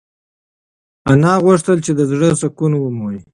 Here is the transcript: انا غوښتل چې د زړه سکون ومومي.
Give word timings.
انا 1.11 1.33
غوښتل 1.45 1.77
چې 1.85 1.91
د 1.95 2.01
زړه 2.11 2.29
سکون 2.41 2.71
ومومي. 2.77 3.19